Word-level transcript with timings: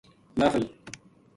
محفل 0.37 0.67